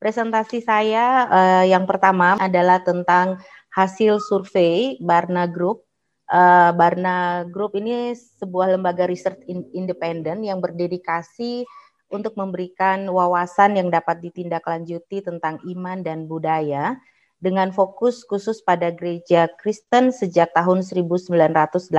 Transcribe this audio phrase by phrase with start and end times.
[0.00, 3.36] Presentasi saya uh, yang pertama adalah tentang
[3.68, 5.84] hasil survei Barna Group.
[6.24, 11.68] Uh, Barna Group ini sebuah lembaga riset in independen yang berdedikasi
[12.08, 16.96] untuk memberikan wawasan yang dapat ditindaklanjuti tentang iman dan budaya
[17.36, 21.92] dengan fokus khusus pada gereja Kristen sejak tahun 1984.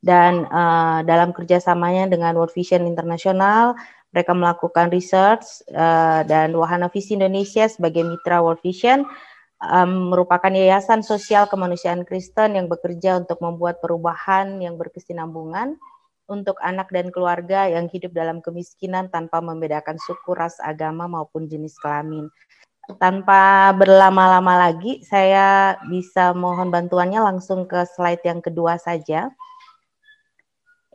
[0.00, 3.76] Dan uh, dalam kerjasamanya dengan World Vision International,
[4.14, 9.02] mereka melakukan research uh, dan Wahana Visi Indonesia sebagai mitra World Vision
[9.58, 15.74] um, merupakan yayasan sosial kemanusiaan Kristen yang bekerja untuk membuat perubahan yang berkesinambungan
[16.30, 21.76] untuk anak dan keluarga yang hidup dalam kemiskinan tanpa membedakan suku, ras, agama maupun jenis
[21.76, 22.32] kelamin.
[23.00, 29.32] Tanpa berlama-lama lagi, saya bisa mohon bantuannya langsung ke slide yang kedua saja.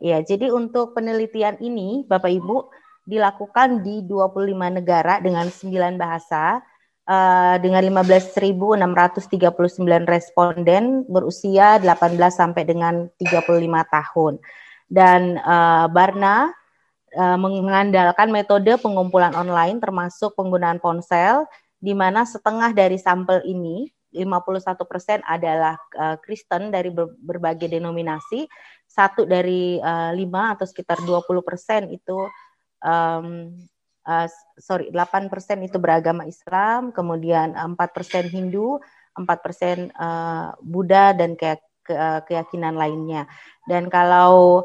[0.00, 2.70] Ya, jadi untuk penelitian ini, Bapak Ibu,
[3.08, 6.60] dilakukan di 25 negara dengan 9 bahasa
[7.10, 8.78] uh, dengan 15.639
[10.06, 14.38] responden berusia 18 sampai dengan 35 tahun.
[14.90, 16.54] Dan uh, Barna
[17.18, 21.46] uh, mengandalkan metode pengumpulan online termasuk penggunaan ponsel
[21.80, 25.78] di mana setengah dari sampel ini 51% adalah
[26.26, 28.42] Kristen dari ber berbagai denominasi,
[28.82, 29.78] satu dari
[30.18, 32.18] lima atau sekitar 20% itu
[32.84, 33.54] um,
[34.04, 34.28] uh,
[34.60, 35.30] sorry 8%
[35.64, 37.76] itu beragama Islam, kemudian 4%
[38.28, 38.80] Hindu,
[39.16, 41.64] 4% uh, Buddha dan kayak
[42.28, 43.26] keyakinan lainnya.
[43.66, 44.62] Dan kalau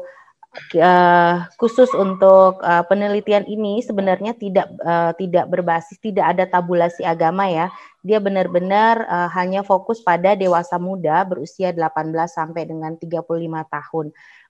[0.76, 7.48] uh, khusus untuk uh, penelitian ini sebenarnya tidak uh, tidak berbasis tidak ada tabulasi agama
[7.48, 7.68] ya.
[8.06, 13.26] Dia benar-benar uh, hanya fokus pada dewasa muda berusia 18 sampai dengan 35
[13.66, 14.06] tahun.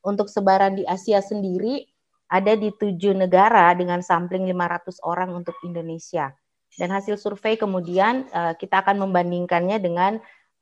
[0.07, 1.89] Untuk sebaran di Asia sendiri
[2.27, 6.35] ada di tujuh negara dengan sampling 500 orang untuk Indonesia.
[6.77, 10.13] Dan hasil survei kemudian uh, kita akan membandingkannya dengan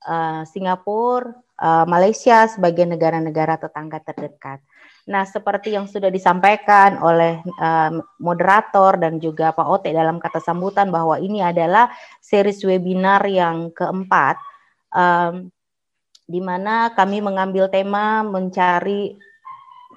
[0.06, 4.62] uh, Singapura, uh, Malaysia sebagai negara-negara tetangga terdekat.
[5.04, 10.88] Nah, seperti yang sudah disampaikan oleh uh, moderator dan juga Pak Ote dalam kata sambutan
[10.88, 11.92] bahwa ini adalah
[12.24, 14.40] series webinar yang keempat,
[14.96, 15.52] um,
[16.24, 19.12] di mana kami mengambil tema mencari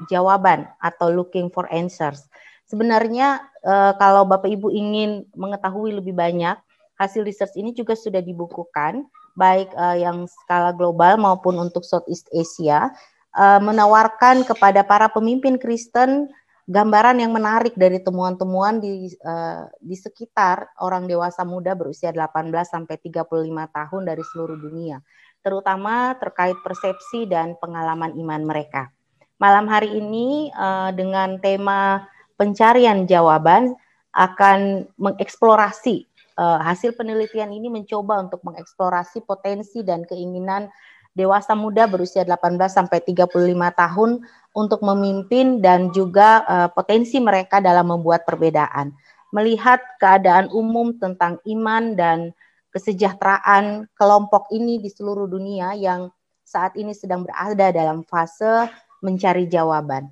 [0.06, 2.30] jawaban atau looking for answers.
[2.68, 6.60] Sebenarnya uh, kalau Bapak Ibu ingin mengetahui lebih banyak,
[7.00, 9.06] hasil research ini juga sudah dibukukan
[9.38, 12.90] baik uh, yang skala global maupun untuk Southeast Asia
[13.38, 16.28] uh, menawarkan kepada para pemimpin Kristen
[16.68, 23.00] gambaran yang menarik dari temuan-temuan di uh, di sekitar orang dewasa muda berusia 18 sampai
[23.00, 23.24] 35
[23.72, 25.00] tahun dari seluruh dunia,
[25.40, 28.92] terutama terkait persepsi dan pengalaman iman mereka.
[29.38, 32.10] Malam hari ini uh, dengan tema
[32.42, 33.78] pencarian jawaban
[34.10, 36.10] akan mengeksplorasi
[36.42, 40.74] uh, hasil penelitian ini mencoba untuk mengeksplorasi potensi dan keinginan
[41.14, 43.30] dewasa muda berusia 18 sampai 35
[43.78, 44.26] tahun
[44.58, 48.90] untuk memimpin dan juga uh, potensi mereka dalam membuat perbedaan.
[49.30, 52.34] Melihat keadaan umum tentang iman dan
[52.74, 56.10] kesejahteraan kelompok ini di seluruh dunia yang
[56.42, 58.66] saat ini sedang berada dalam fase
[59.02, 60.10] mencari jawaban.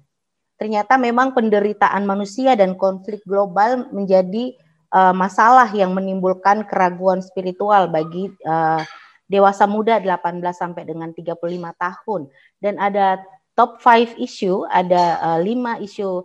[0.55, 4.55] Ternyata memang penderitaan manusia dan konflik global menjadi
[4.95, 8.79] uh, masalah yang menimbulkan keraguan spiritual bagi uh,
[9.27, 11.35] dewasa muda 18 sampai dengan 35
[11.75, 12.21] tahun
[12.61, 13.19] dan ada
[13.57, 16.23] top 5 isu, ada uh, 5 isu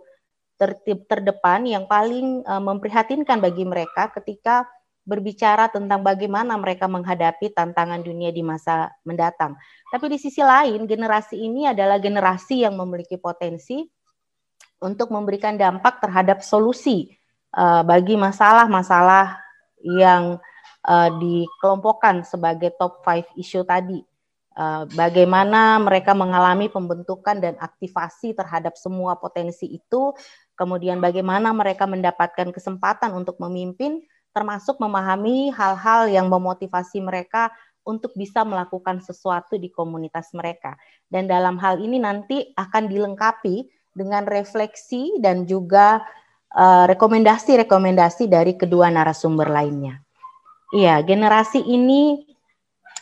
[0.61, 4.69] tertib terdepan yang paling uh, memprihatinkan bagi mereka ketika
[5.01, 9.57] berbicara tentang bagaimana mereka menghadapi tantangan dunia di masa mendatang.
[9.89, 13.81] Tapi di sisi lain, generasi ini adalah generasi yang memiliki potensi
[14.81, 17.13] untuk memberikan dampak terhadap solusi
[17.53, 19.41] uh, bagi masalah-masalah
[19.81, 20.37] yang
[20.85, 24.01] uh, dikelompokkan sebagai top five isu tadi.
[24.51, 30.11] Uh, bagaimana mereka mengalami pembentukan dan aktivasi terhadap semua potensi itu,
[30.59, 37.51] kemudian bagaimana mereka mendapatkan kesempatan untuk memimpin, termasuk memahami hal-hal yang memotivasi mereka
[37.81, 40.77] untuk bisa melakukan sesuatu di komunitas mereka.
[41.07, 45.99] Dan dalam hal ini nanti akan dilengkapi dengan refleksi dan juga
[46.51, 50.03] Eh, rekomendasi-rekomendasi uh, dari kedua narasumber lainnya.
[50.75, 52.27] Iya, generasi ini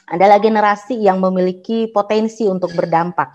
[0.05, 3.33] adalah generasi yang memiliki potensi untuk berdampak.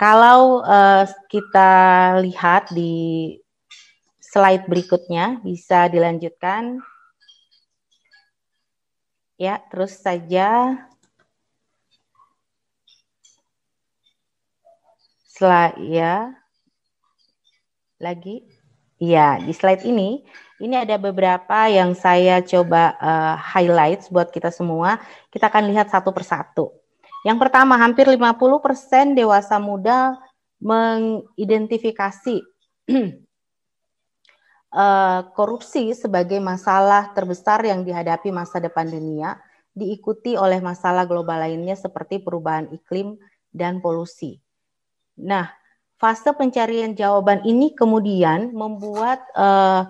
[0.00, 1.72] Kalau uh, kita
[2.24, 3.36] lihat di
[4.34, 6.82] slide berikutnya, bisa dilanjutkan.
[9.38, 10.74] Ya, terus saja.
[15.30, 16.34] Slide ya.
[18.02, 18.42] Lagi.
[18.98, 20.26] Iya, di slide ini
[20.62, 24.98] ini ada beberapa yang saya coba uh, highlight buat kita semua.
[25.30, 26.74] Kita akan lihat satu persatu.
[27.22, 30.14] Yang pertama, hampir 50% dewasa muda
[30.62, 32.42] mengidentifikasi
[34.74, 39.38] uh, korupsi sebagai masalah terbesar yang dihadapi masa depan dunia,
[39.70, 43.16] diikuti oleh masalah global lainnya seperti perubahan iklim
[43.54, 44.42] dan polusi.
[45.14, 45.46] Nah,
[45.94, 49.86] fase pencarian jawaban ini kemudian membuat uh,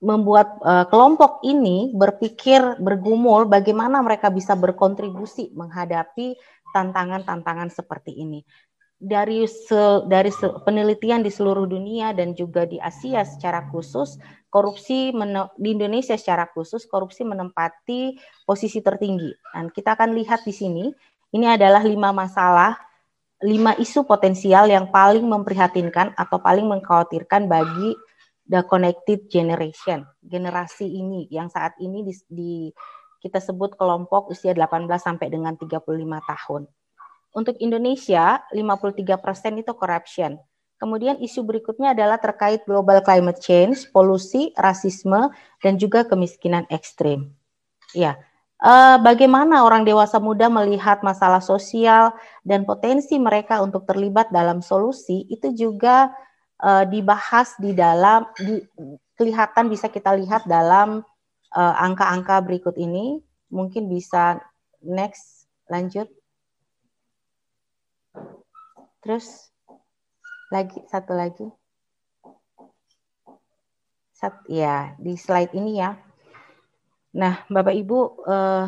[0.00, 6.40] membuat uh, kelompok ini berpikir bergumul bagaimana mereka bisa berkontribusi menghadapi
[6.72, 8.40] tantangan-tantangan seperti ini.
[9.00, 14.20] Dari se, dari se, penelitian di seluruh dunia dan juga di Asia secara khusus,
[14.52, 15.08] korupsi
[15.56, 19.32] di Indonesia secara khusus korupsi menempati posisi tertinggi.
[19.56, 20.92] Dan kita akan lihat di sini,
[21.32, 22.76] ini adalah lima masalah,
[23.40, 27.96] lima isu potensial yang paling memprihatinkan atau paling mengkhawatirkan bagi
[28.50, 32.52] the connected generation, generasi ini yang saat ini di, di
[33.22, 35.86] kita sebut kelompok usia 18 sampai dengan 35
[36.26, 36.66] tahun.
[37.30, 40.38] Untuk Indonesia, 53% itu corruption.
[40.80, 45.28] Kemudian isu berikutnya adalah terkait global climate change, polusi, rasisme,
[45.60, 47.30] dan juga kemiskinan ekstrim.
[47.92, 48.16] Ya,
[48.64, 55.28] eh, bagaimana orang dewasa muda melihat masalah sosial dan potensi mereka untuk terlibat dalam solusi
[55.28, 56.10] itu juga
[56.60, 58.60] uh, dibahas di dalam di,
[59.16, 61.04] kelihatan bisa kita lihat dalam
[61.52, 63.20] eh, angka-angka uh, berikut ini.
[63.52, 64.40] Mungkin bisa
[64.80, 66.08] next lanjut.
[69.00, 69.50] Terus
[70.50, 71.46] lagi satu lagi.
[74.12, 75.96] Sat, ya di slide ini ya.
[77.16, 77.98] Nah, Bapak Ibu
[78.28, 78.66] uh,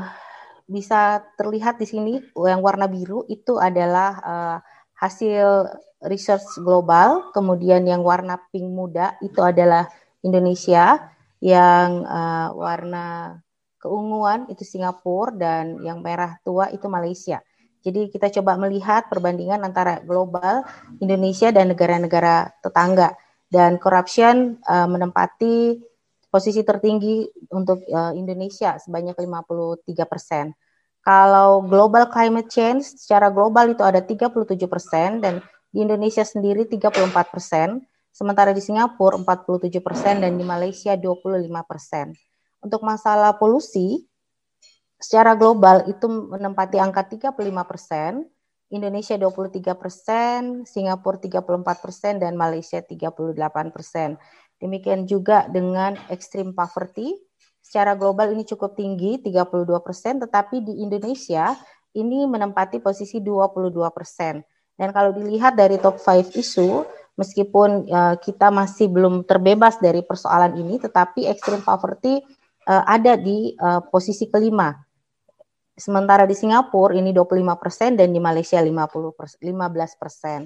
[0.67, 4.59] bisa terlihat di sini yang warna biru itu adalah uh,
[4.97, 5.69] hasil
[6.09, 9.87] research global, kemudian yang warna pink muda itu adalah
[10.25, 11.13] Indonesia,
[11.43, 13.39] yang uh, warna
[13.83, 17.43] keunguan itu Singapura dan yang merah tua itu Malaysia.
[17.83, 20.63] Jadi kita coba melihat perbandingan antara global,
[21.03, 23.19] Indonesia dan negara-negara tetangga
[23.51, 25.83] dan corruption uh, menempati
[26.33, 30.57] posisi tertinggi untuk uh, Indonesia sebanyak 53 persen.
[31.03, 34.31] Kalau global climate change secara global itu ada 37
[34.71, 35.43] persen dan
[35.75, 37.83] di Indonesia sendiri 34 persen,
[38.15, 42.15] sementara di Singapura 47 persen dan di Malaysia 25 persen.
[42.63, 44.07] Untuk masalah polusi,
[45.03, 47.35] secara global itu menempati angka 35
[47.67, 48.23] persen,
[48.73, 54.17] Indonesia 23 persen, Singapura 34 persen, dan Malaysia 38 persen.
[54.63, 57.19] Demikian juga dengan extreme poverty,
[57.59, 61.53] secara global ini cukup tinggi 32 persen, tetapi di Indonesia
[61.93, 64.41] ini menempati posisi 22 persen.
[64.79, 66.87] Dan kalau dilihat dari top 5 isu,
[67.19, 72.25] meskipun uh, kita masih belum terbebas dari persoalan ini, tetapi extreme poverty
[72.65, 74.73] uh, ada di uh, posisi kelima.
[75.73, 80.41] Sementara di Singapura ini 25 persen dan di Malaysia 50 persen, 15 persen.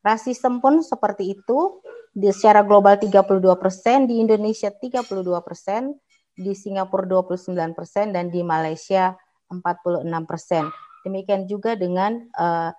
[0.00, 1.84] Rasisme pun seperti itu,
[2.16, 5.92] di secara global 32 persen, di Indonesia 32 persen,
[6.32, 9.12] di Singapura 29 persen dan di Malaysia
[9.52, 10.64] 46 persen.
[11.04, 12.72] Demikian juga dengan uh,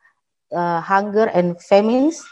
[0.53, 2.25] uh, hunger and famines,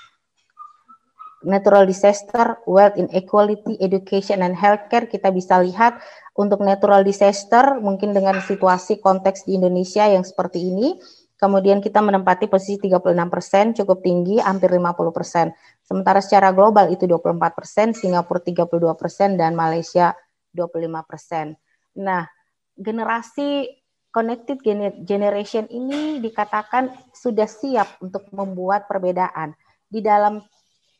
[1.46, 6.00] natural disaster, wealth inequality, education and healthcare kita bisa lihat
[6.36, 11.00] untuk natural disaster mungkin dengan situasi konteks di Indonesia yang seperti ini
[11.40, 15.56] Kemudian kita menempati posisi 36 persen, cukup tinggi, hampir 50 persen.
[15.88, 20.12] Sementara secara global itu 24 persen, Singapura 32 persen, dan Malaysia
[20.52, 21.56] 25 persen.
[21.96, 22.28] Nah,
[22.76, 23.72] generasi
[24.12, 24.60] connected
[25.08, 29.56] generation ini dikatakan sudah siap untuk membuat perbedaan.
[29.88, 30.44] Di dalam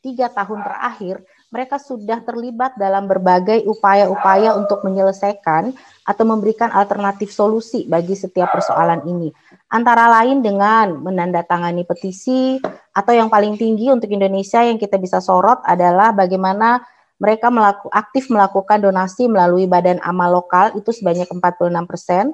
[0.00, 5.76] tiga tahun terakhir, mereka sudah terlibat dalam berbagai upaya-upaya untuk menyelesaikan
[6.08, 9.28] atau memberikan alternatif solusi bagi setiap persoalan ini.
[9.68, 12.58] Antara lain dengan menandatangani petisi
[12.96, 16.82] atau yang paling tinggi untuk Indonesia yang kita bisa sorot adalah bagaimana
[17.20, 22.32] mereka melaku, aktif melakukan donasi melalui badan amal lokal itu sebanyak 46 persen,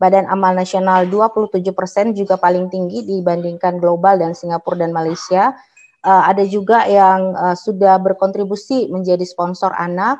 [0.00, 5.52] badan amal nasional 27 persen juga paling tinggi dibandingkan global dan Singapura dan Malaysia.
[6.02, 10.18] Uh, ada juga yang uh, sudah berkontribusi menjadi sponsor anak,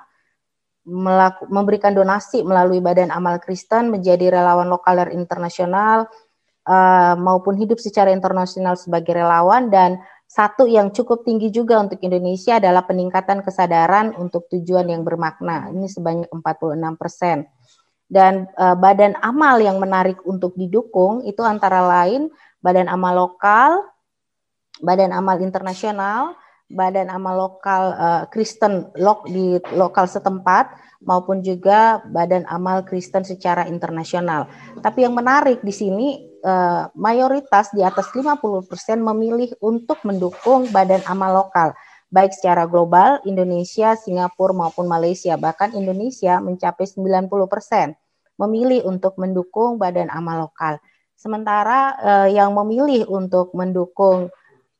[0.86, 6.06] melaku, memberikan donasi melalui badan amal Kristen menjadi relawan lokal dan internasional,
[6.66, 9.98] uh, maupun hidup secara internasional sebagai relawan dan
[10.30, 15.68] satu yang cukup tinggi juga untuk Indonesia adalah peningkatan kesadaran untuk tujuan yang bermakna.
[15.68, 17.44] Ini sebanyak 46 persen.
[18.08, 22.28] Dan uh, badan amal yang menarik untuk didukung itu antara lain
[22.64, 23.91] badan amal lokal,
[24.82, 26.34] badan amal internasional,
[26.66, 30.74] badan amal lokal uh, Kristen lok di lokal setempat
[31.06, 34.50] maupun juga badan amal Kristen secara internasional.
[34.82, 38.42] Tapi yang menarik di sini uh, mayoritas di atas 50%
[38.98, 41.72] memilih untuk mendukung badan amal lokal
[42.12, 45.40] baik secara global Indonesia, Singapura maupun Malaysia.
[45.40, 47.96] Bahkan Indonesia mencapai 90%
[48.36, 50.76] memilih untuk mendukung badan amal lokal.
[51.16, 54.28] Sementara uh, yang memilih untuk mendukung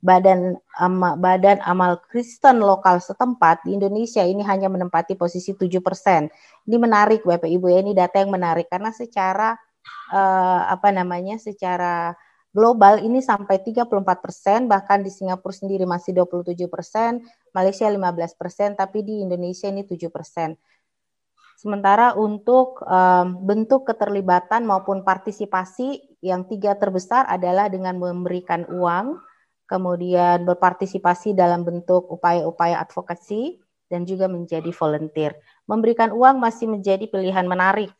[0.03, 5.71] badan ama, badan amal Kristen lokal setempat di Indonesia ini hanya menempati posisi 7%.
[6.67, 9.55] Ini menarik Bapak Ibu ya, ini data yang menarik karena secara
[10.11, 11.39] uh, apa namanya?
[11.39, 12.19] secara
[12.51, 17.23] global ini sampai 34%, bahkan di Singapura sendiri masih 27%,
[17.55, 20.59] Malaysia 15%, tapi di Indonesia ini 7%.
[21.57, 29.23] Sementara untuk um, bentuk keterlibatan maupun partisipasi yang tiga terbesar adalah dengan memberikan uang,
[29.73, 33.57] kemudian berpartisipasi dalam bentuk upaya-upaya advokasi,
[33.89, 35.37] dan juga menjadi volunteer.
[35.69, 37.93] Memberikan uang masih menjadi pilihan menarik.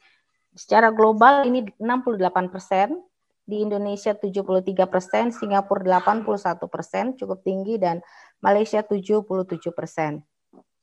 [0.53, 3.01] Secara global ini 68 persen,
[3.43, 8.01] di Indonesia 73 persen, Singapura 81 persen, cukup tinggi, dan
[8.41, 9.25] Malaysia 77
[9.73, 10.25] persen.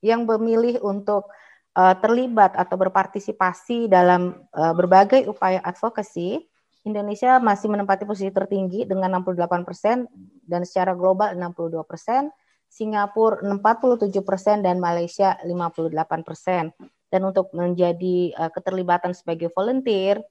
[0.01, 1.29] Yang memilih untuk
[1.73, 6.45] uh, terlibat atau berpartisipasi dalam uh, berbagai upaya advokasi
[6.87, 10.07] Indonesia masih menempati posisi tertinggi dengan 68 persen
[10.47, 12.31] dan secara global 62 persen,
[12.69, 15.91] Singapura 47 persen dan Malaysia 58
[16.23, 16.71] persen.
[17.09, 20.21] Dan untuk menjadi uh, keterlibatan sebagai volunteer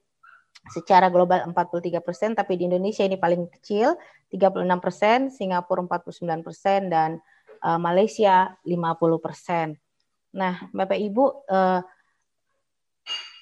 [0.71, 3.99] secara global 43 persen, tapi di Indonesia ini paling kecil
[4.31, 7.19] 36 persen, Singapura 49 persen dan
[7.61, 9.75] uh, Malaysia 50 persen.
[10.33, 11.81] Nah, Bapak Ibu, uh,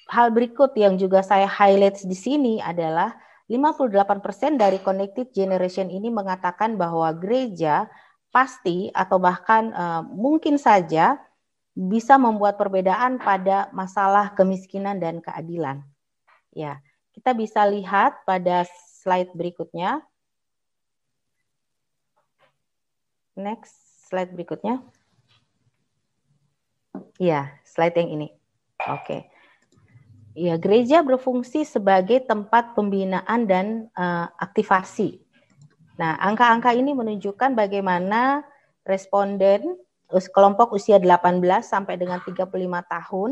[0.08, 3.12] hal berikut yang juga saya highlight di sini adalah
[3.48, 7.88] 58% dari connected generation ini mengatakan bahwa gereja
[8.28, 11.16] pasti atau bahkan uh, mungkin saja
[11.72, 15.80] bisa membuat perbedaan pada masalah kemiskinan dan keadilan.
[16.52, 16.82] Ya,
[17.16, 18.68] kita bisa lihat pada
[19.00, 20.02] slide berikutnya.
[23.38, 23.72] Next
[24.10, 24.82] slide berikutnya.
[27.16, 28.28] Ya, slide yang ini.
[28.90, 29.04] Oke.
[29.06, 29.20] Okay.
[30.38, 35.18] Ya, gereja berfungsi sebagai tempat pembinaan dan uh, aktivasi.
[35.98, 38.46] Nah, angka-angka ini menunjukkan bagaimana
[38.86, 39.74] responden
[40.06, 42.54] kelompok usia 18 sampai dengan 35
[42.86, 43.30] tahun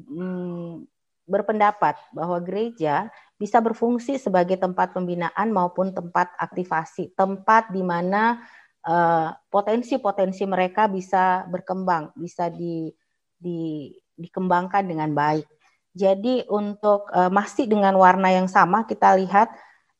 [0.00, 0.88] hmm,
[1.28, 8.40] berpendapat bahwa gereja bisa berfungsi sebagai tempat pembinaan maupun tempat aktivasi, tempat di mana
[8.88, 12.88] uh, potensi-potensi mereka bisa berkembang, bisa di,
[13.36, 15.59] di, dikembangkan dengan baik.
[15.90, 19.50] Jadi untuk uh, masih dengan warna yang sama kita lihat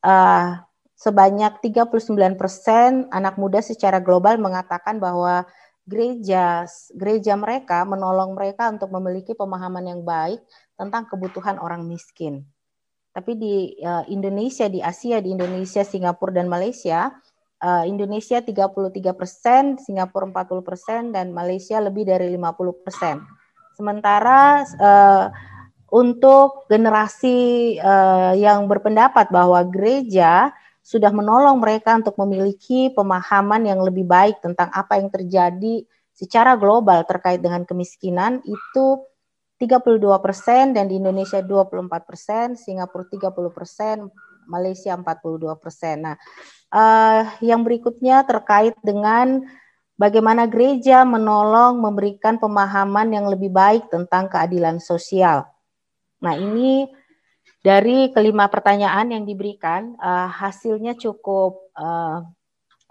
[0.07, 0.63] uh,
[0.95, 5.49] sebanyak 39% anak muda secara global mengatakan bahwa
[5.89, 10.39] gereja gereja mereka menolong mereka untuk memiliki pemahaman yang baik
[10.79, 12.47] tentang kebutuhan orang miskin.
[13.11, 17.11] Tapi di uh, Indonesia, di Asia, di Indonesia, Singapura dan Malaysia,
[17.59, 23.75] uh, Indonesia 33%, Singapura 40% dan Malaysia lebih dari 50%.
[23.75, 25.27] Sementara uh,
[25.91, 34.07] untuk generasi uh, yang berpendapat bahwa gereja sudah menolong mereka untuk memiliki pemahaman yang lebih
[34.07, 38.87] baik tentang apa yang terjadi secara global terkait dengan kemiskinan itu
[39.61, 44.09] 32 persen dan di Indonesia 24 persen, Singapura 30 persen,
[44.49, 45.97] Malaysia 42 persen.
[46.01, 46.17] Nah,
[46.73, 49.45] uh, yang berikutnya terkait dengan
[50.01, 55.45] bagaimana gereja menolong memberikan pemahaman yang lebih baik tentang keadilan sosial.
[56.21, 56.89] Nah, ini
[57.61, 62.25] dari kelima pertanyaan yang diberikan, uh, hasilnya cukup uh,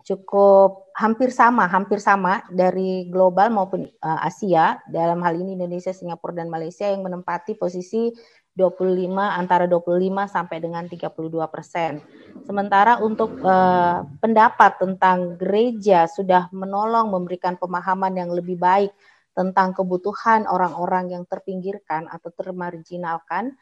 [0.06, 4.82] cukup hampir sama, hampir sama dari global maupun uh, Asia.
[4.90, 8.10] Dalam hal ini Indonesia, Singapura dan Malaysia yang menempati posisi
[8.58, 9.96] 25 antara 25
[10.28, 11.14] sampai dengan 32
[11.48, 12.04] persen.
[12.44, 18.92] Sementara untuk uh, pendapat tentang gereja sudah menolong memberikan pemahaman yang lebih baik
[19.40, 23.56] tentang kebutuhan orang-orang yang terpinggirkan atau termarginalkan.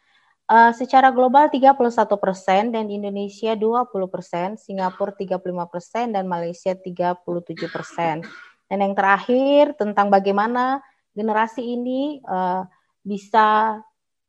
[0.50, 1.78] Uh, secara global 31
[2.18, 5.38] persen dan di Indonesia 20 persen, Singapura 35
[5.70, 7.22] persen dan Malaysia 37
[7.70, 8.26] persen.
[8.66, 10.82] Dan yang terakhir tentang bagaimana
[11.14, 12.66] generasi ini uh,
[13.06, 13.78] bisa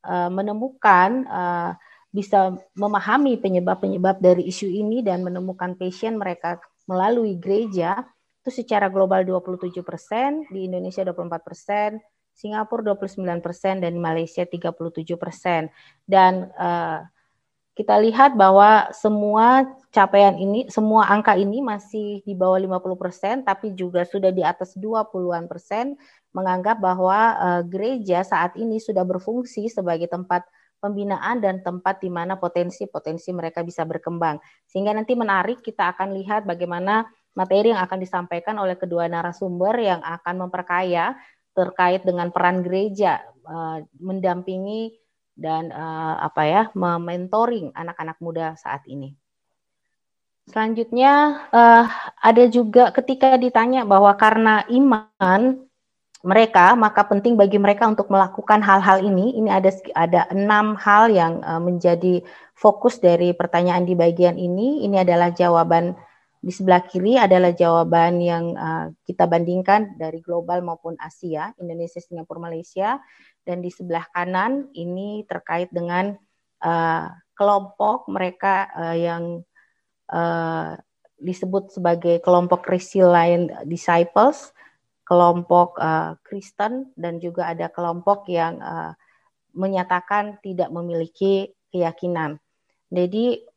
[0.04, 1.72] uh, menemukan, uh,
[2.12, 8.04] bisa memahami penyebab-penyebab dari isu ini dan menemukan passion mereka melalui gereja
[8.48, 12.00] itu secara global 27 persen, di Indonesia 24 persen,
[12.32, 15.68] Singapura 29 persen, dan Malaysia 37 persen.
[16.08, 17.04] Dan uh,
[17.76, 24.08] kita lihat bahwa semua capaian ini, semua angka ini masih di bawah 50%, tapi juga
[24.08, 26.00] sudah di atas 20-an persen
[26.32, 30.48] menganggap bahwa uh, gereja saat ini sudah berfungsi sebagai tempat
[30.80, 34.40] pembinaan dan tempat di mana potensi-potensi mereka bisa berkembang.
[34.64, 37.04] Sehingga nanti menarik kita akan lihat bagaimana
[37.38, 41.14] materi yang akan disampaikan oleh kedua narasumber yang akan memperkaya
[41.54, 44.98] terkait dengan peran gereja uh, mendampingi
[45.38, 49.14] dan uh, apa ya mementoring anak-anak muda saat ini.
[50.50, 51.86] Selanjutnya uh,
[52.18, 55.62] ada juga ketika ditanya bahwa karena iman
[56.26, 59.38] mereka maka penting bagi mereka untuk melakukan hal-hal ini.
[59.38, 62.26] Ini ada ada enam hal yang uh, menjadi
[62.58, 64.82] fokus dari pertanyaan di bagian ini.
[64.82, 65.94] Ini adalah jawaban
[66.38, 72.38] di sebelah kiri adalah jawaban yang uh, kita bandingkan dari global maupun Asia, Indonesia, Singapura,
[72.38, 73.02] Malaysia
[73.42, 76.14] dan di sebelah kanan ini terkait dengan
[76.62, 79.42] uh, kelompok mereka uh, yang
[80.14, 80.78] uh,
[81.18, 84.54] disebut sebagai kelompok Resilient Disciples,
[85.02, 88.94] kelompok uh, Kristen dan juga ada kelompok yang uh,
[89.58, 92.38] menyatakan tidak memiliki keyakinan.
[92.94, 93.47] Jadi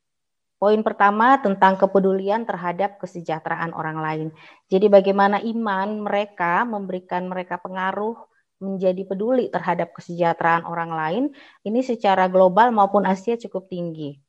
[0.62, 4.28] poin pertama tentang kepedulian terhadap kesejahteraan orang lain.
[4.70, 8.14] Jadi bagaimana iman mereka memberikan mereka pengaruh
[8.62, 11.24] menjadi peduli terhadap kesejahteraan orang lain
[11.66, 14.22] ini secara global maupun Asia cukup tinggi.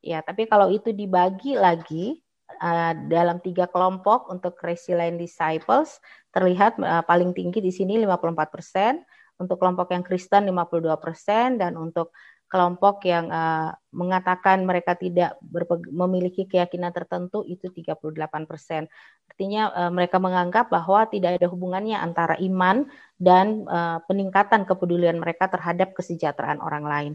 [0.00, 2.16] Ya, tapi kalau itu dibagi lagi
[2.64, 6.00] uh, dalam tiga kelompok untuk resilient disciples
[6.32, 9.04] terlihat uh, paling tinggi di sini 54%,
[9.38, 12.10] untuk kelompok yang Kristen 52% dan untuk
[12.48, 15.36] kelompok yang uh, mengatakan mereka tidak
[15.92, 18.88] memiliki keyakinan tertentu itu 38 persen.
[19.28, 22.88] Artinya uh, mereka menganggap bahwa tidak ada hubungannya antara iman
[23.20, 27.12] dan uh, peningkatan kepedulian mereka terhadap kesejahteraan orang lain.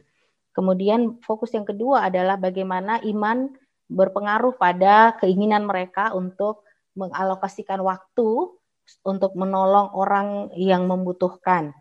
[0.53, 3.49] Kemudian fokus yang kedua adalah bagaimana iman
[3.89, 6.61] berpengaruh pada keinginan mereka untuk
[6.93, 8.53] mengalokasikan waktu
[9.01, 11.73] untuk menolong orang yang membutuhkan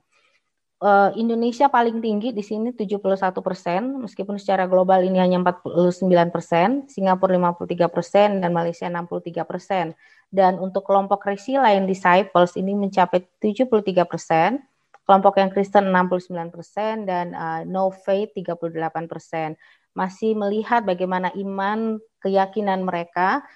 [0.83, 2.99] uh, Indonesia paling tinggi di sini 71
[3.39, 6.03] persen, meskipun secara global ini hanya 49
[6.35, 9.95] persen, Singapura 53 persen, dan Malaysia 63 persen.
[10.29, 14.59] Dan untuk kelompok resilient disciples ini mencapai 73 persen,
[15.07, 19.55] kelompok yang Kristen 69 persen, dan uh, no faith 38 persen.
[19.95, 23.47] Masih melihat bagaimana iman, keyakinan mereka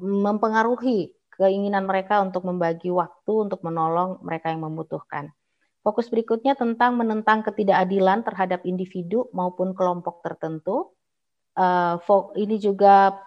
[0.00, 5.34] mempengaruhi keinginan mereka untuk membagi waktu untuk menolong mereka yang membutuhkan.
[5.84, 10.96] Fokus berikutnya tentang menentang ketidakadilan terhadap individu maupun kelompok tertentu.
[11.52, 12.00] Uh,
[12.40, 13.20] ini juga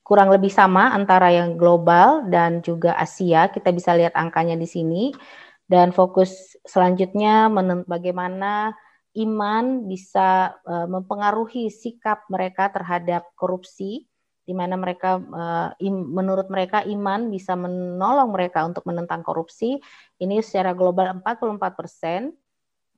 [0.00, 3.52] kurang lebih sama antara yang global dan juga Asia.
[3.52, 5.12] Kita bisa lihat angkanya di sini.
[5.68, 7.52] Dan fokus selanjutnya
[7.84, 8.72] bagaimana
[9.20, 14.08] iman bisa uh, mempengaruhi sikap mereka terhadap korupsi
[14.48, 15.20] di mana mereka
[15.76, 19.76] im, menurut mereka iman bisa menolong mereka untuk menentang korupsi.
[20.16, 22.32] Ini secara global 44 persen,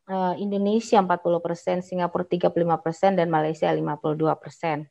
[0.07, 4.87] uh, Indonesia 40 persen, Singapura 35 persen, dan Malaysia 52 persen.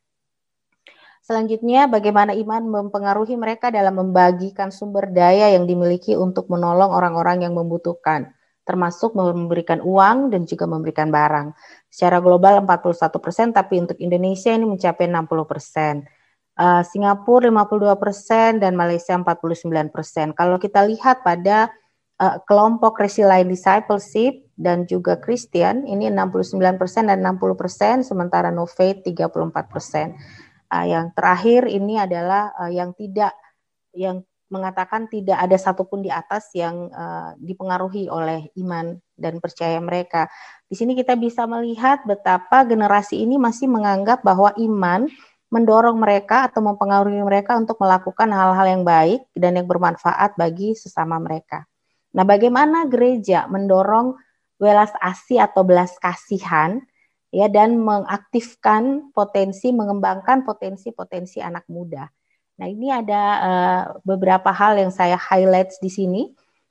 [1.24, 7.56] Selanjutnya, bagaimana iman mempengaruhi mereka dalam membagikan sumber daya yang dimiliki untuk menolong orang-orang yang
[7.56, 8.36] membutuhkan,
[8.68, 11.56] termasuk memberikan uang dan juga memberikan barang.
[11.88, 16.19] Secara global 41 persen, tapi untuk Indonesia ini mencapai 60 persen.
[16.60, 20.36] Uh, Singapura 52 persen dan Malaysia 49 persen.
[20.36, 21.72] Kalau kita lihat pada
[22.20, 28.68] uh, kelompok Resilient Discipleship dan juga Christian ini 69 persen dan 60 persen, sementara No
[28.68, 30.20] Faith 34 persen.
[30.68, 33.32] Uh, yang terakhir ini adalah uh, yang tidak
[33.96, 34.20] yang
[34.50, 40.26] mengatakan tidak ada satupun di atas yang uh, dipengaruhi oleh iman dan percaya mereka.
[40.66, 45.06] Di sini kita bisa melihat betapa generasi ini masih menganggap bahwa iman
[45.50, 51.18] mendorong mereka atau mempengaruhi mereka untuk melakukan hal-hal yang baik dan yang bermanfaat bagi sesama
[51.18, 51.66] mereka.
[52.14, 54.14] Nah, bagaimana gereja mendorong
[54.62, 56.78] welas asih atau belas kasihan
[57.30, 62.06] ya dan mengaktifkan potensi mengembangkan potensi-potensi anak muda.
[62.58, 66.22] Nah, ini ada uh, beberapa hal yang saya highlight di sini.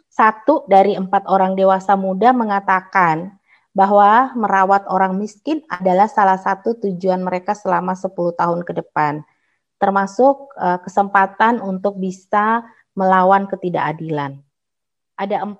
[0.10, 3.38] Satu dari empat orang dewasa muda mengatakan
[3.73, 9.21] bahwa merawat orang miskin adalah salah satu tujuan mereka selama 10 tahun ke depan,
[9.77, 12.65] termasuk uh, kesempatan untuk bisa
[12.97, 14.41] melawan ketidakadilan.
[15.19, 15.60] Ada 45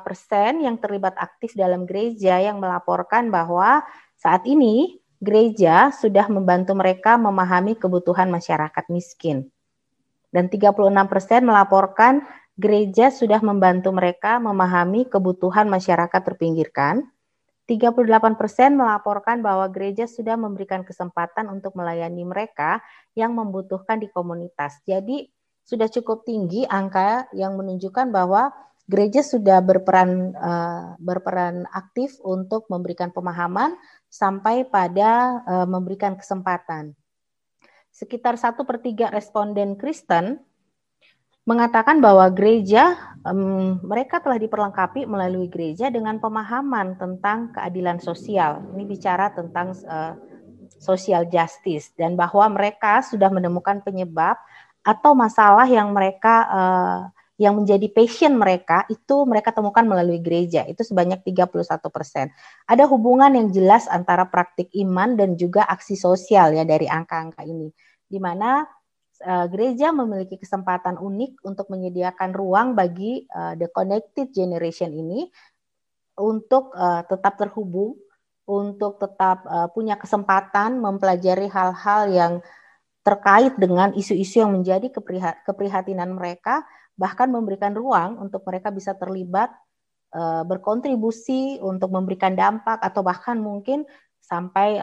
[0.00, 3.84] persen yang terlibat aktif dalam gereja yang melaporkan bahwa
[4.16, 9.52] saat ini gereja sudah membantu mereka memahami kebutuhan masyarakat miskin.
[10.32, 10.72] Dan 36
[11.10, 12.24] persen melaporkan
[12.56, 17.04] gereja sudah membantu mereka memahami kebutuhan masyarakat terpinggirkan
[17.70, 22.82] 38% persen melaporkan bahwa gereja sudah memberikan kesempatan untuk melayani mereka
[23.14, 24.82] yang membutuhkan di komunitas.
[24.82, 25.30] Jadi
[25.62, 28.50] sudah cukup tinggi angka yang menunjukkan bahwa
[28.90, 33.78] gereja sudah berperan uh, berperan aktif untuk memberikan pemahaman
[34.10, 36.98] sampai pada uh, memberikan kesempatan.
[37.94, 40.42] Sekitar satu per tiga responden Kristen
[41.50, 42.94] mengatakan bahwa gereja
[43.26, 48.62] um, mereka telah diperlengkapi melalui gereja dengan pemahaman tentang keadilan sosial.
[48.70, 50.14] Ini bicara tentang uh,
[50.78, 54.38] social justice dan bahwa mereka sudah menemukan penyebab
[54.86, 57.00] atau masalah yang mereka uh,
[57.40, 61.50] yang menjadi passion mereka itu mereka temukan melalui gereja itu sebanyak 31
[61.90, 62.30] persen.
[62.68, 67.72] Ada hubungan yang jelas antara praktik iman dan juga aksi sosial ya dari angka-angka ini,
[68.06, 68.60] di mana
[69.24, 75.28] uh, gereja memiliki kesempatan unik untuk menyediakan ruang bagi uh, the connected generation ini
[76.20, 77.96] untuk uh, tetap terhubung,
[78.48, 82.32] untuk tetap uh, punya kesempatan mempelajari hal-hal yang
[83.00, 84.92] terkait dengan isu-isu yang menjadi
[85.48, 86.60] keprihatinan mereka
[87.00, 89.48] bahkan memberikan ruang untuk mereka bisa terlibat
[90.44, 93.88] berkontribusi untuk memberikan dampak atau bahkan mungkin
[94.20, 94.76] sampai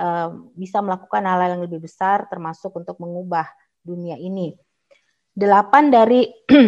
[0.57, 3.45] bisa melakukan hal-hal yang lebih besar termasuk untuk mengubah
[3.87, 4.51] dunia ini.
[5.31, 6.27] Delapan dari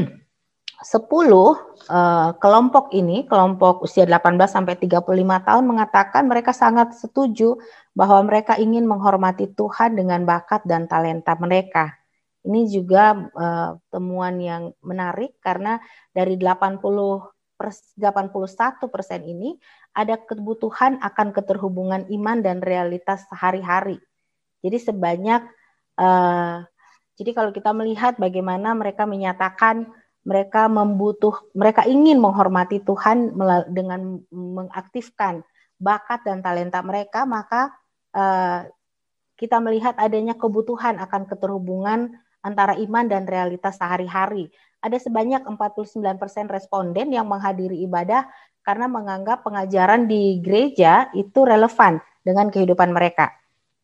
[0.80, 7.60] sepuluh uh, kelompok ini, kelompok usia 18 sampai 35 tahun mengatakan mereka sangat setuju
[7.92, 12.00] bahwa mereka ingin menghormati Tuhan dengan bakat dan talenta mereka.
[12.48, 15.84] Ini juga uh, temuan yang menarik karena
[16.16, 17.28] dari 80
[17.60, 19.60] 81 persen ini
[19.92, 24.00] ada kebutuhan akan keterhubungan iman dan realitas sehari-hari.
[24.64, 25.44] Jadi sebanyak
[26.00, 26.64] uh,
[27.20, 29.92] jadi kalau kita melihat bagaimana mereka menyatakan
[30.24, 33.36] mereka membutuh mereka ingin menghormati Tuhan
[33.76, 35.44] dengan mengaktifkan
[35.76, 37.76] bakat dan talenta mereka maka
[38.16, 38.64] uh,
[39.40, 42.12] kita melihat adanya kebutuhan akan keterhubungan
[42.44, 44.52] antara iman dan realitas sehari-hari.
[44.80, 46.04] Ada sebanyak 49%
[46.48, 48.28] responden yang menghadiri ibadah
[48.64, 53.32] karena menganggap pengajaran di gereja itu relevan dengan kehidupan mereka.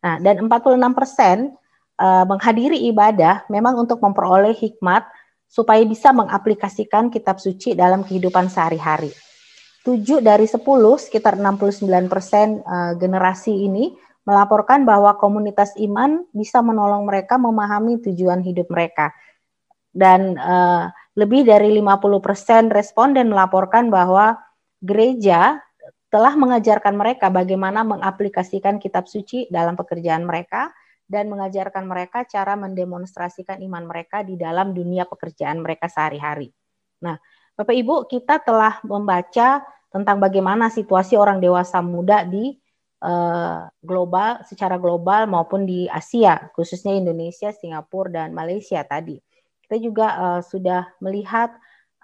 [0.04, 1.56] Nah, dan 46%
[1.99, 5.08] uh, menghadiri ibadah memang untuk memperoleh hikmat
[5.45, 9.13] supaya bisa mengaplikasikan kitab suci dalam kehidupan sehari-hari.
[9.86, 10.65] 7 dari 10,
[10.97, 12.10] sekitar 69%
[12.65, 13.93] uh, generasi ini
[14.25, 19.13] melaporkan bahwa komunitas iman bisa menolong mereka memahami tujuan hidup mereka.
[19.93, 24.41] Dan uh, lebih dari 50% responden melaporkan bahwa
[24.81, 25.62] gereja
[26.10, 30.73] telah mengajarkan mereka bagaimana mengaplikasikan kitab suci dalam pekerjaan mereka
[31.06, 36.50] dan mengajarkan mereka cara mendemonstrasikan iman mereka di dalam dunia pekerjaan mereka sehari-hari.
[37.06, 37.15] Nah,
[37.56, 39.63] Bapak Ibu, kita telah membaca
[39.94, 42.58] tentang bagaimana situasi orang dewasa muda di
[43.06, 49.22] Eh, global secara global maupun di Asia khususnya Indonesia, Singapura dan Malaysia tadi.
[49.62, 51.54] Kita juga uh, sudah melihat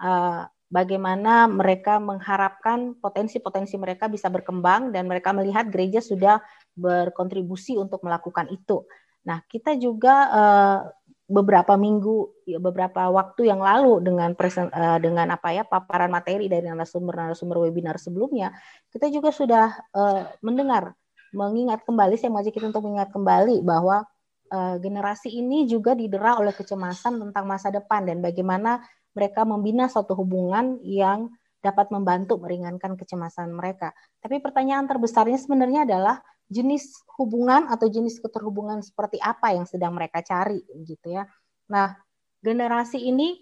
[0.01, 6.39] uh, bagaimana mereka mengharapkan potensi-potensi mereka bisa berkembang dan mereka melihat gereja sudah
[6.73, 8.87] berkontribusi untuk melakukan itu.
[9.27, 10.79] Nah, kita juga uh,
[11.27, 16.47] beberapa minggu, ya, beberapa waktu yang lalu dengan presen, uh, dengan apa ya paparan materi
[16.47, 18.55] dari narasumber-narasumber webinar sebelumnya,
[18.89, 20.95] kita juga sudah uh, mendengar,
[21.35, 24.07] mengingat kembali, saya mengajak kita untuk mengingat kembali bahwa
[24.51, 30.15] uh, generasi ini juga didera oleh kecemasan tentang masa depan dan bagaimana mereka membina suatu
[30.15, 33.93] hubungan yang dapat membantu meringankan kecemasan mereka.
[34.17, 36.17] Tapi pertanyaan terbesarnya sebenarnya adalah
[36.51, 41.23] jenis hubungan atau jenis keterhubungan seperti apa yang sedang mereka cari gitu ya.
[41.71, 41.95] Nah,
[42.43, 43.39] generasi ini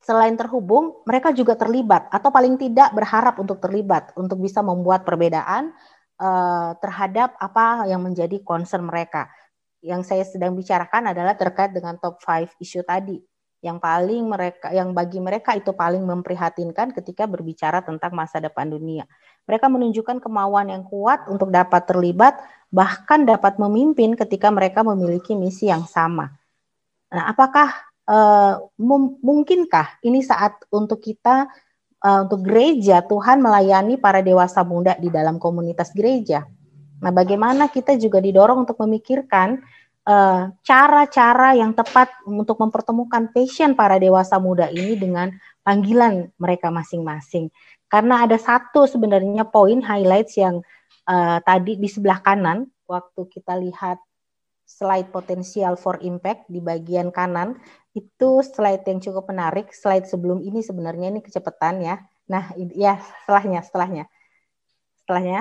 [0.00, 5.76] selain terhubung, mereka juga terlibat atau paling tidak berharap untuk terlibat untuk bisa membuat perbedaan
[6.16, 9.28] uh, terhadap apa yang menjadi concern mereka.
[9.84, 13.20] Yang saya sedang bicarakan adalah terkait dengan top 5 isu tadi
[13.60, 19.04] yang paling mereka yang bagi mereka itu paling memprihatinkan ketika berbicara tentang masa depan dunia.
[19.44, 22.40] Mereka menunjukkan kemauan yang kuat untuk dapat terlibat
[22.72, 26.32] bahkan dapat memimpin ketika mereka memiliki misi yang sama.
[27.10, 27.68] Nah, apakah
[28.08, 28.64] uh,
[29.20, 31.50] mungkinkah ini saat untuk kita
[32.00, 36.46] uh, untuk gereja Tuhan melayani para dewasa muda di dalam komunitas gereja?
[37.00, 39.60] Nah, bagaimana kita juga didorong untuk memikirkan
[40.64, 45.30] cara-cara uh, yang tepat untuk mempertemukan passion para dewasa muda ini dengan
[45.62, 47.52] panggilan mereka masing-masing.
[47.90, 50.64] Karena ada satu sebenarnya poin highlights yang
[51.06, 54.00] uh, tadi di sebelah kanan waktu kita lihat
[54.66, 57.58] slide potensial for impact di bagian kanan
[57.90, 59.74] itu slide yang cukup menarik.
[59.74, 61.98] Slide sebelum ini sebenarnya ini kecepatan ya.
[62.30, 64.04] Nah, ya setelahnya, setelahnya.
[65.02, 65.40] Setelahnya.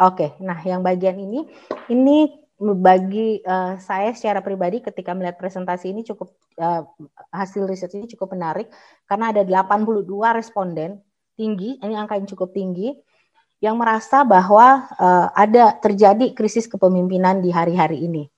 [0.00, 1.44] Oke, nah yang bagian ini
[1.92, 6.84] ini bagi uh, saya secara pribadi ketika melihat presentasi ini cukup uh,
[7.32, 8.68] hasil riset ini cukup menarik
[9.08, 10.04] karena ada 82
[10.36, 11.00] responden
[11.40, 12.92] tinggi, ini angka yang cukup tinggi
[13.64, 18.28] yang merasa bahwa uh, ada terjadi krisis kepemimpinan di hari-hari ini.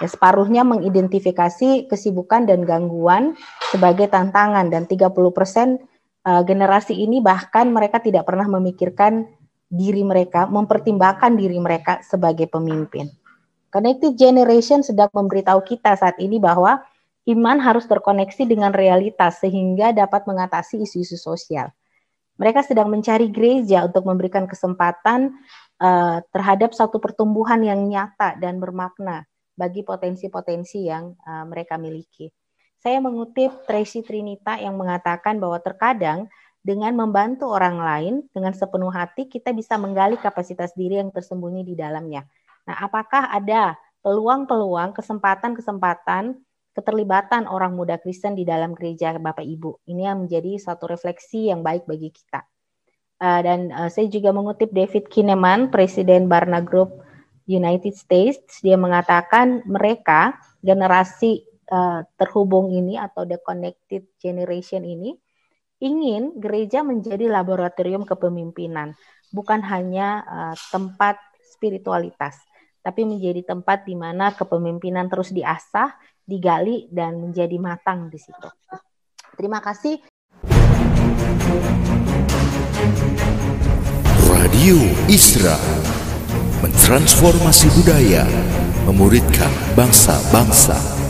[0.00, 3.36] Ya, separuhnya mengidentifikasi kesibukan dan gangguan
[3.72, 5.12] sebagai tantangan dan 30%
[6.24, 9.28] uh, generasi ini bahkan mereka tidak pernah memikirkan
[9.72, 13.08] diri mereka, mempertimbangkan diri mereka sebagai pemimpin.
[13.72, 16.84] Connected Generation sedang memberitahu kita saat ini bahwa
[17.24, 21.72] iman harus terkoneksi dengan realitas sehingga dapat mengatasi isu-isu sosial.
[22.36, 25.32] Mereka sedang mencari gereja untuk memberikan kesempatan
[25.80, 29.24] uh, terhadap satu pertumbuhan yang nyata dan bermakna
[29.56, 32.28] bagi potensi-potensi yang uh, mereka miliki.
[32.76, 36.26] Saya mengutip Tracy Trinita yang mengatakan bahwa terkadang
[36.66, 41.74] dengan membantu orang lain dengan sepenuh hati kita bisa menggali kapasitas diri yang tersembunyi di
[41.78, 42.26] dalamnya.
[42.66, 46.38] Nah, apakah ada peluang-peluang, kesempatan-kesempatan
[46.72, 49.84] keterlibatan orang muda Kristen di dalam gereja Bapak Ibu.
[49.86, 52.42] Ini yang menjadi satu refleksi yang baik bagi kita.
[53.22, 56.90] Uh, dan uh, saya juga mengutip David Kineman, Presiden Barna Group
[57.46, 65.14] United States, dia mengatakan mereka generasi uh, terhubung ini atau the connected generation ini
[65.82, 68.94] ingin gereja menjadi laboratorium kepemimpinan,
[69.34, 70.22] bukan hanya
[70.70, 72.38] tempat spiritualitas,
[72.82, 75.94] tapi menjadi tempat di mana kepemimpinan terus diasah
[76.26, 78.50] digali dan menjadi matang di situ.
[79.38, 80.02] Terima kasih.
[84.28, 85.56] Radio Isra
[86.62, 88.22] mentransformasi budaya,
[88.86, 91.01] memuridkan bangsa-bangsa.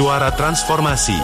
[0.00, 1.20] Suara Transformasi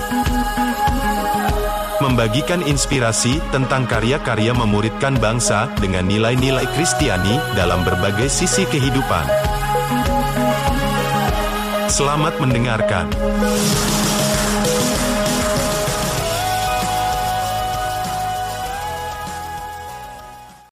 [2.04, 9.24] membagikan inspirasi tentang karya-karya memuridkan bangsa dengan nilai-nilai Kristiani dalam berbagai sisi kehidupan.
[11.88, 13.08] Selamat mendengarkan.